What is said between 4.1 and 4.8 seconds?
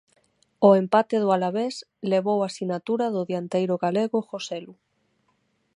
Joselu.